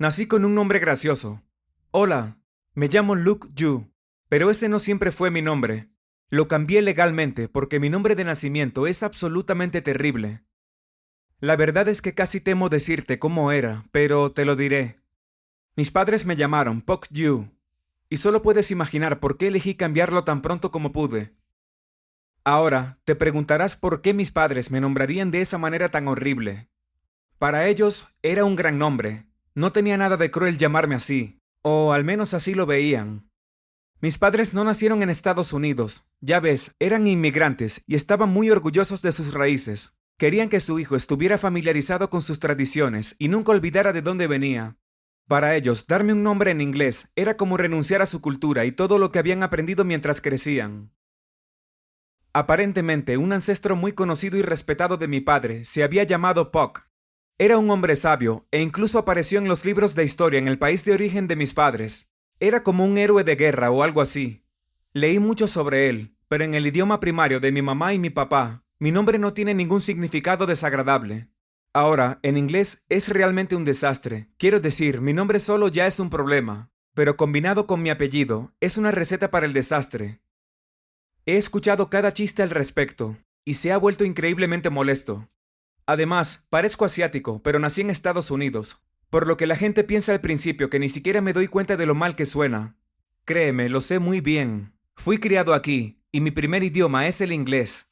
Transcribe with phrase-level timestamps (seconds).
[0.00, 1.42] Nací con un nombre gracioso.
[1.90, 2.38] Hola,
[2.72, 3.92] me llamo Luke Yu,
[4.30, 5.90] pero ese no siempre fue mi nombre.
[6.30, 10.42] Lo cambié legalmente porque mi nombre de nacimiento es absolutamente terrible.
[11.38, 15.00] La verdad es que casi temo decirte cómo era, pero te lo diré.
[15.76, 17.50] Mis padres me llamaron Pok Yu,
[18.08, 21.34] y solo puedes imaginar por qué elegí cambiarlo tan pronto como pude.
[22.42, 26.70] Ahora, te preguntarás por qué mis padres me nombrarían de esa manera tan horrible.
[27.38, 32.04] Para ellos era un gran nombre, no tenía nada de cruel llamarme así, o al
[32.04, 33.30] menos así lo veían.
[34.00, 39.02] Mis padres no nacieron en Estados Unidos, ya ves, eran inmigrantes y estaban muy orgullosos
[39.02, 39.92] de sus raíces.
[40.16, 44.76] Querían que su hijo estuviera familiarizado con sus tradiciones y nunca olvidara de dónde venía.
[45.26, 48.98] Para ellos, darme un nombre en inglés era como renunciar a su cultura y todo
[48.98, 50.92] lo que habían aprendido mientras crecían.
[52.32, 56.89] Aparentemente, un ancestro muy conocido y respetado de mi padre se había llamado Puck.
[57.40, 60.84] Era un hombre sabio e incluso apareció en los libros de historia en el país
[60.84, 62.10] de origen de mis padres.
[62.38, 64.44] Era como un héroe de guerra o algo así.
[64.92, 68.62] Leí mucho sobre él, pero en el idioma primario de mi mamá y mi papá,
[68.78, 71.30] mi nombre no tiene ningún significado desagradable.
[71.72, 74.28] Ahora, en inglés es realmente un desastre.
[74.36, 78.76] Quiero decir, mi nombre solo ya es un problema, pero combinado con mi apellido, es
[78.76, 80.20] una receta para el desastre.
[81.24, 83.16] He escuchado cada chiste al respecto,
[83.46, 85.30] y se ha vuelto increíblemente molesto.
[85.86, 90.20] Además, parezco asiático, pero nací en Estados Unidos, por lo que la gente piensa al
[90.20, 92.76] principio que ni siquiera me doy cuenta de lo mal que suena.
[93.24, 94.72] Créeme, lo sé muy bien.
[94.96, 97.90] Fui criado aquí, y mi primer idioma es el inglés.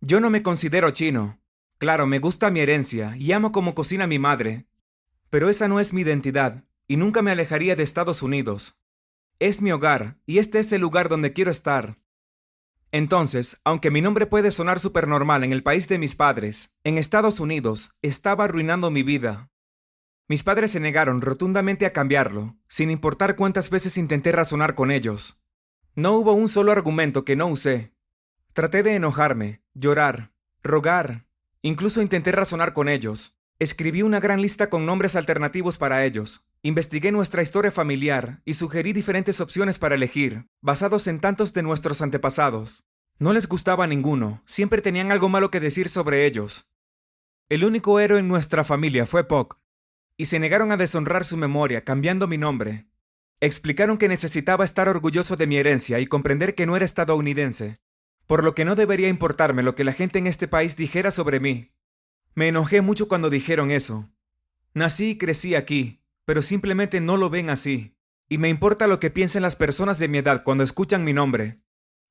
[0.00, 1.40] Yo no me considero chino.
[1.78, 4.66] Claro, me gusta mi herencia, y amo como cocina mi madre.
[5.30, 8.80] Pero esa no es mi identidad, y nunca me alejaría de Estados Unidos.
[9.38, 11.96] Es mi hogar, y este es el lugar donde quiero estar.
[12.92, 17.38] Entonces, aunque mi nombre puede sonar supernormal en el país de mis padres, en Estados
[17.38, 19.50] Unidos estaba arruinando mi vida.
[20.28, 25.42] Mis padres se negaron rotundamente a cambiarlo, sin importar cuántas veces intenté razonar con ellos.
[25.94, 27.94] No hubo un solo argumento que no usé.
[28.52, 30.32] Traté de enojarme, llorar,
[30.62, 31.26] rogar,
[31.62, 33.36] incluso intenté razonar con ellos.
[33.58, 36.46] Escribí una gran lista con nombres alternativos para ellos.
[36.62, 42.02] Investigué nuestra historia familiar y sugerí diferentes opciones para elegir, basados en tantos de nuestros
[42.02, 42.84] antepasados.
[43.20, 46.70] No les gustaba ninguno, siempre tenían algo malo que decir sobre ellos.
[47.50, 49.58] El único héroe en nuestra familia fue Puck,
[50.16, 52.86] y se negaron a deshonrar su memoria cambiando mi nombre.
[53.40, 57.78] Explicaron que necesitaba estar orgulloso de mi herencia y comprender que no era estadounidense,
[58.26, 61.40] por lo que no debería importarme lo que la gente en este país dijera sobre
[61.40, 61.72] mí.
[62.34, 64.08] Me enojé mucho cuando dijeron eso.
[64.72, 67.98] Nací y crecí aquí, pero simplemente no lo ven así,
[68.30, 71.60] y me importa lo que piensen las personas de mi edad cuando escuchan mi nombre.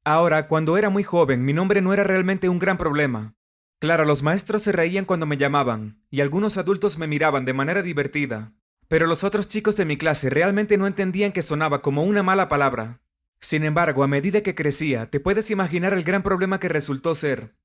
[0.03, 3.35] Ahora, cuando era muy joven, mi nombre no era realmente un gran problema,
[3.79, 7.81] Claro, los maestros se reían cuando me llamaban, y algunos adultos me miraban de manera
[7.81, 8.51] divertida,
[8.89, 12.49] pero los otros chicos de mi clase realmente no entendían que sonaba como una mala
[12.49, 12.99] palabra.
[13.39, 17.55] Sin embargo, a medida que crecía, te puedes imaginar el gran problema que resultó ser.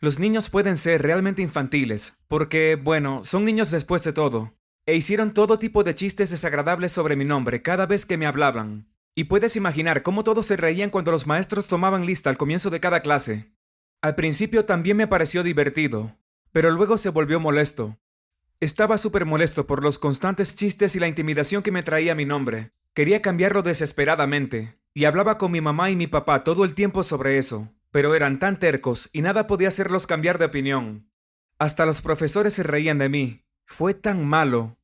[0.00, 4.54] Los niños pueden ser realmente infantiles, porque, bueno, son niños después de todo,
[4.84, 8.91] e hicieron todo tipo de chistes desagradables sobre mi nombre cada vez que me hablaban.
[9.14, 12.80] Y puedes imaginar cómo todos se reían cuando los maestros tomaban lista al comienzo de
[12.80, 13.52] cada clase.
[14.00, 16.16] Al principio también me pareció divertido,
[16.50, 17.98] pero luego se volvió molesto.
[18.60, 22.72] Estaba súper molesto por los constantes chistes y la intimidación que me traía mi nombre.
[22.94, 27.38] Quería cambiarlo desesperadamente, y hablaba con mi mamá y mi papá todo el tiempo sobre
[27.38, 31.10] eso, pero eran tan tercos y nada podía hacerlos cambiar de opinión.
[31.58, 33.44] Hasta los profesores se reían de mí.
[33.66, 34.78] Fue tan malo.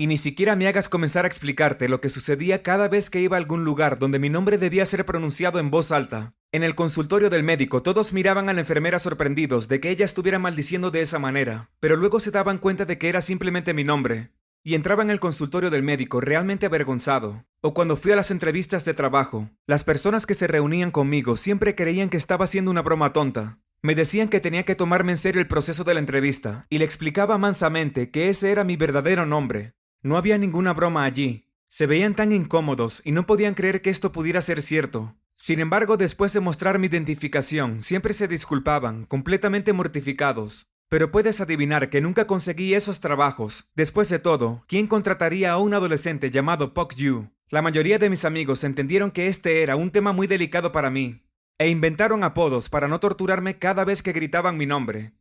[0.00, 3.36] Y ni siquiera me hagas comenzar a explicarte lo que sucedía cada vez que iba
[3.36, 6.34] a algún lugar donde mi nombre debía ser pronunciado en voz alta.
[6.52, 10.38] En el consultorio del médico todos miraban a la enfermera sorprendidos de que ella estuviera
[10.38, 14.30] maldiciendo de esa manera, pero luego se daban cuenta de que era simplemente mi nombre,
[14.62, 17.44] y entraba en el consultorio del médico realmente avergonzado.
[17.60, 21.74] O cuando fui a las entrevistas de trabajo, las personas que se reunían conmigo siempre
[21.74, 23.58] creían que estaba haciendo una broma tonta.
[23.82, 26.84] Me decían que tenía que tomarme en serio el proceso de la entrevista, y le
[26.84, 29.74] explicaba mansamente que ese era mi verdadero nombre.
[30.02, 31.46] No había ninguna broma allí.
[31.68, 35.16] Se veían tan incómodos y no podían creer que esto pudiera ser cierto.
[35.36, 40.66] Sin embargo, después de mostrar mi identificación, siempre se disculpaban, completamente mortificados.
[40.88, 43.70] Pero puedes adivinar que nunca conseguí esos trabajos.
[43.74, 47.30] Después de todo, ¿quién contrataría a un adolescente llamado Puck Yu?
[47.50, 51.22] La mayoría de mis amigos entendieron que este era un tema muy delicado para mí,
[51.58, 55.12] e inventaron apodos para no torturarme cada vez que gritaban mi nombre.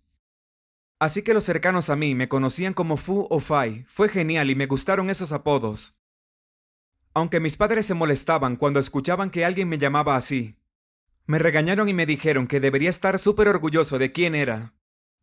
[0.99, 3.85] Así que los cercanos a mí me conocían como Fu o Fai.
[3.87, 5.95] Fue genial y me gustaron esos apodos.
[7.13, 10.57] Aunque mis padres se molestaban cuando escuchaban que alguien me llamaba así.
[11.27, 14.73] Me regañaron y me dijeron que debería estar súper orgulloso de quién era.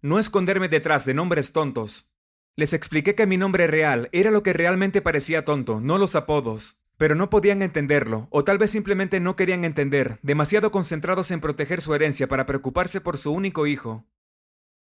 [0.01, 2.13] No esconderme detrás de nombres tontos.
[2.57, 6.79] Les expliqué que mi nombre real era lo que realmente parecía tonto, no los apodos.
[6.97, 11.81] Pero no podían entenderlo, o tal vez simplemente no querían entender, demasiado concentrados en proteger
[11.81, 14.05] su herencia para preocuparse por su único hijo.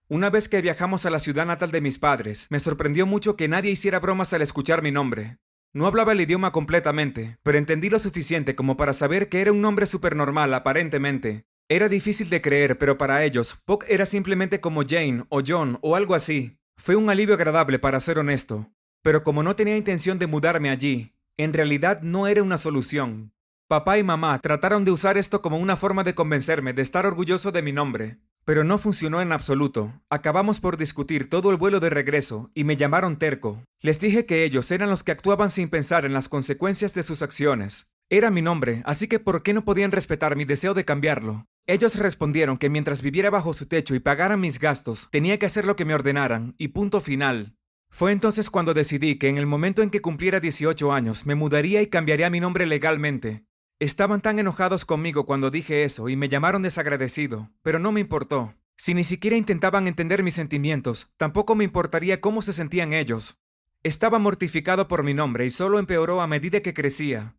[0.08, 3.48] Una vez que viajamos a la ciudad natal de mis padres, me sorprendió mucho que
[3.48, 5.40] nadie hiciera bromas al escuchar mi nombre.
[5.74, 9.62] No hablaba el idioma completamente, pero entendí lo suficiente como para saber que era un
[9.62, 11.46] nombre supernormal aparentemente.
[11.70, 15.96] Era difícil de creer, pero para ellos, Puck era simplemente como Jane o John o
[15.96, 16.60] algo así.
[16.78, 18.72] Fue un alivio agradable para ser honesto.
[19.02, 23.34] Pero como no tenía intención de mudarme allí, en realidad no era una solución.
[23.68, 27.52] Papá y mamá trataron de usar esto como una forma de convencerme de estar orgulloso
[27.52, 30.02] de mi nombre, pero no funcionó en absoluto.
[30.10, 33.64] Acabamos por discutir todo el vuelo de regreso y me llamaron terco.
[33.82, 37.22] Les dije que ellos eran los que actuaban sin pensar en las consecuencias de sus
[37.22, 37.88] acciones.
[38.10, 41.48] Era mi nombre, así que ¿por qué no podían respetar mi deseo de cambiarlo?
[41.66, 45.66] Ellos respondieron que mientras viviera bajo su techo y pagara mis gastos, tenía que hacer
[45.66, 47.56] lo que me ordenaran, y punto final.
[47.90, 51.82] Fue entonces cuando decidí que en el momento en que cumpliera 18 años me mudaría
[51.82, 53.46] y cambiaría mi nombre legalmente.
[53.80, 58.56] Estaban tan enojados conmigo cuando dije eso y me llamaron desagradecido, pero no me importó.
[58.78, 63.38] Si ni siquiera intentaban entender mis sentimientos, tampoco me importaría cómo se sentían ellos.
[63.84, 67.36] Estaba mortificado por mi nombre y solo empeoró a medida que crecía.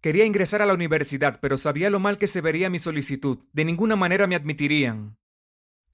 [0.00, 3.38] Quería ingresar a la universidad, pero sabía lo mal que se vería mi solicitud.
[3.52, 5.16] De ninguna manera me admitirían.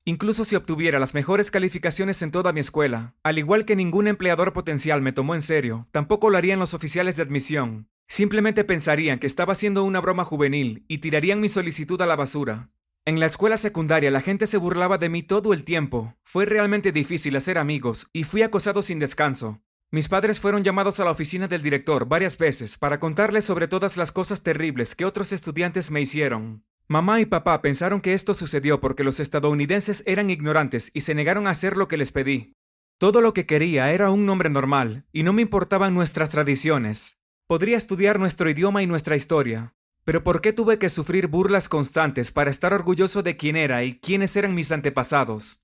[0.05, 4.53] Incluso si obtuviera las mejores calificaciones en toda mi escuela, al igual que ningún empleador
[4.53, 7.89] potencial me tomó en serio, tampoco lo harían los oficiales de admisión.
[8.11, 12.69] Simplemente pensarían que estaba haciendo una broma juvenil y tirarían mi solicitud a la basura.
[13.05, 16.17] En la escuela secundaria la gente se burlaba de mí todo el tiempo.
[16.25, 19.63] Fue realmente difícil hacer amigos y fui acosado sin descanso.
[19.93, 23.97] Mis padres fueron llamados a la oficina del director varias veces para contarles sobre todas
[23.97, 26.65] las cosas terribles que otros estudiantes me hicieron.
[26.89, 31.47] Mamá y papá pensaron que esto sucedió porque los estadounidenses eran ignorantes y se negaron
[31.47, 32.55] a hacer lo que les pedí.
[32.99, 37.20] Todo lo que quería era un nombre normal, y no me importaban nuestras tradiciones.
[37.51, 39.75] Podría estudiar nuestro idioma y nuestra historia,
[40.05, 43.99] pero ¿por qué tuve que sufrir burlas constantes para estar orgulloso de quién era y
[43.99, 45.59] quiénes eran mis antepasados?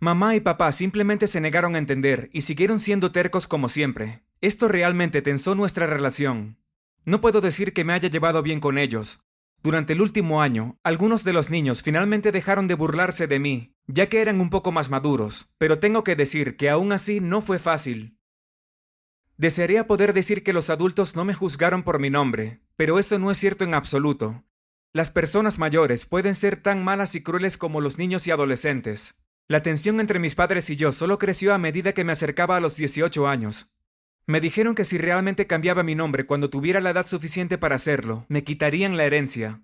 [0.00, 4.24] Mamá y papá simplemente se negaron a entender y siguieron siendo tercos como siempre.
[4.40, 6.58] Esto realmente tensó nuestra relación.
[7.04, 9.20] No puedo decir que me haya llevado bien con ellos,
[9.62, 14.08] durante el último año, algunos de los niños finalmente dejaron de burlarse de mí, ya
[14.08, 17.60] que eran un poco más maduros, pero tengo que decir que aún así no fue
[17.60, 18.17] fácil.
[19.38, 23.30] Desearía poder decir que los adultos no me juzgaron por mi nombre, pero eso no
[23.30, 24.44] es cierto en absoluto.
[24.92, 29.14] Las personas mayores pueden ser tan malas y crueles como los niños y adolescentes.
[29.48, 32.60] La tensión entre mis padres y yo solo creció a medida que me acercaba a
[32.60, 33.70] los 18 años,
[34.28, 38.26] me dijeron que si realmente cambiaba mi nombre cuando tuviera la edad suficiente para hacerlo,
[38.28, 39.62] me quitarían la herencia.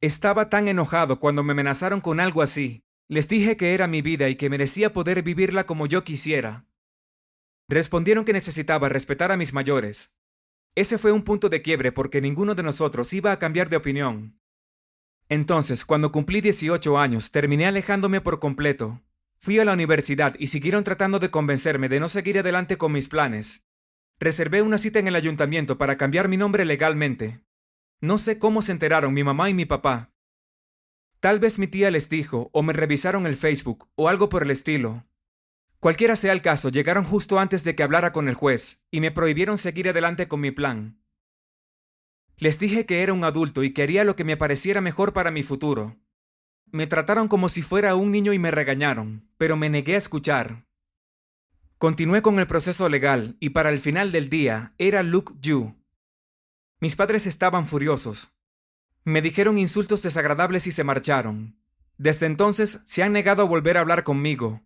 [0.00, 2.84] Estaba tan enojado cuando me amenazaron con algo así.
[3.08, 6.66] Les dije que era mi vida y que merecía poder vivirla como yo quisiera.
[7.70, 10.12] Respondieron que necesitaba respetar a mis mayores.
[10.74, 14.40] Ese fue un punto de quiebre porque ninguno de nosotros iba a cambiar de opinión.
[15.28, 19.00] Entonces, cuando cumplí 18 años, terminé alejándome por completo.
[19.38, 23.06] Fui a la universidad y siguieron tratando de convencerme de no seguir adelante con mis
[23.06, 23.64] planes.
[24.18, 27.38] Reservé una cita en el ayuntamiento para cambiar mi nombre legalmente.
[28.00, 30.12] No sé cómo se enteraron mi mamá y mi papá.
[31.20, 34.50] Tal vez mi tía les dijo, o me revisaron el Facebook, o algo por el
[34.50, 35.04] estilo.
[35.80, 39.10] Cualquiera sea el caso, llegaron justo antes de que hablara con el juez, y me
[39.10, 41.00] prohibieron seguir adelante con mi plan.
[42.36, 45.30] Les dije que era un adulto y que haría lo que me pareciera mejor para
[45.30, 45.96] mi futuro.
[46.66, 50.66] Me trataron como si fuera un niño y me regañaron, pero me negué a escuchar.
[51.78, 55.76] Continué con el proceso legal y para el final del día era Luke Yu.
[56.78, 58.32] Mis padres estaban furiosos.
[59.04, 61.58] Me dijeron insultos desagradables y se marcharon.
[61.96, 64.62] Desde entonces se han negado a volver a hablar conmigo.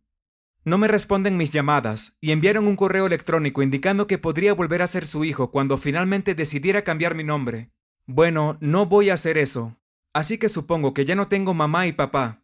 [0.64, 4.86] No me responden mis llamadas y enviaron un correo electrónico indicando que podría volver a
[4.86, 7.70] ser su hijo cuando finalmente decidiera cambiar mi nombre.
[8.06, 9.76] Bueno, no voy a hacer eso.
[10.12, 12.42] Así que supongo que ya no tengo mamá y papá.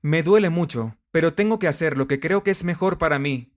[0.00, 3.52] Me duele mucho, pero tengo que hacer lo que creo que es mejor para mí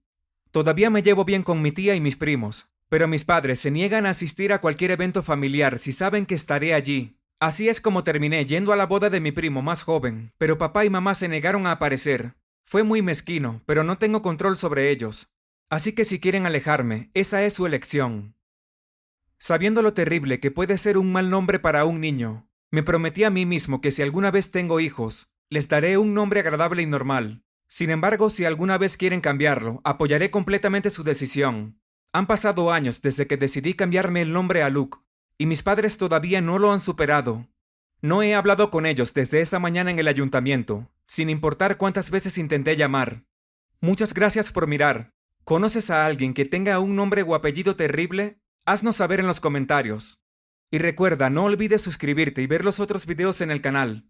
[0.56, 4.06] Todavía me llevo bien con mi tía y mis primos, pero mis padres se niegan
[4.06, 7.18] a asistir a cualquier evento familiar si saben que estaré allí.
[7.42, 10.86] Así es como terminé yendo a la boda de mi primo más joven, pero papá
[10.86, 12.36] y mamá se negaron a aparecer.
[12.66, 15.30] Fue muy mezquino, pero no tengo control sobre ellos.
[15.70, 18.36] Así que si quieren alejarme, esa es su elección.
[19.38, 23.30] Sabiendo lo terrible que puede ser un mal nombre para un niño, me prometí a
[23.30, 27.46] mí mismo que si alguna vez tengo hijos, les daré un nombre agradable y normal,
[27.68, 31.80] sin embargo, si alguna vez quieren cambiarlo, apoyaré completamente su decisión.
[32.14, 35.00] Han pasado años desde que decidí cambiarme el nombre a Luke,
[35.38, 37.48] y mis padres todavía no lo han superado.
[38.02, 42.38] No he hablado con ellos desde esa mañana en el ayuntamiento, sin importar cuántas veces
[42.38, 43.26] intenté llamar.
[43.82, 45.14] Muchas gracias por mirar.
[45.44, 48.40] ¿Conoces a alguien que tenga un nombre o apellido terrible?
[48.66, 50.22] Haznos saber en los comentarios.
[50.72, 54.10] Y recuerda, no olvides suscribirte y ver los otros videos en el canal.